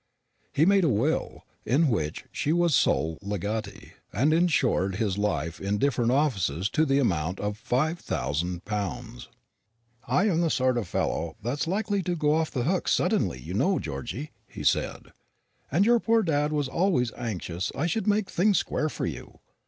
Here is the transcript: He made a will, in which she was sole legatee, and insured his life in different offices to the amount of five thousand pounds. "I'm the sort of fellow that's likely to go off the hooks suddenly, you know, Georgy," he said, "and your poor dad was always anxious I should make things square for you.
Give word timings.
He 0.51 0.65
made 0.65 0.83
a 0.83 0.89
will, 0.89 1.45
in 1.63 1.87
which 1.87 2.25
she 2.31 2.51
was 2.51 2.73
sole 2.73 3.19
legatee, 3.21 3.91
and 4.11 4.33
insured 4.33 4.95
his 4.95 5.15
life 5.15 5.59
in 5.61 5.77
different 5.77 6.09
offices 6.09 6.71
to 6.71 6.87
the 6.87 6.97
amount 6.97 7.39
of 7.39 7.55
five 7.55 7.99
thousand 7.99 8.65
pounds. 8.65 9.29
"I'm 10.07 10.41
the 10.41 10.49
sort 10.49 10.79
of 10.79 10.87
fellow 10.87 11.35
that's 11.43 11.67
likely 11.67 12.01
to 12.01 12.15
go 12.15 12.33
off 12.33 12.49
the 12.49 12.63
hooks 12.63 12.91
suddenly, 12.91 13.39
you 13.39 13.53
know, 13.53 13.77
Georgy," 13.77 14.31
he 14.47 14.63
said, 14.63 15.13
"and 15.71 15.85
your 15.85 15.99
poor 15.99 16.23
dad 16.23 16.51
was 16.51 16.67
always 16.67 17.11
anxious 17.15 17.71
I 17.75 17.85
should 17.85 18.07
make 18.07 18.27
things 18.27 18.57
square 18.57 18.89
for 18.89 19.05
you. 19.05 19.37